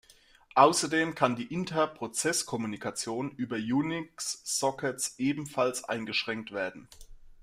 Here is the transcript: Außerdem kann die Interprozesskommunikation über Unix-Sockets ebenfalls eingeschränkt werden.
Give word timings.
Außerdem 0.55 1.13
kann 1.13 1.35
die 1.35 1.53
Interprozesskommunikation 1.53 3.29
über 3.33 3.57
Unix-Sockets 3.57 5.13
ebenfalls 5.19 5.83
eingeschränkt 5.83 6.51
werden. 6.51 6.87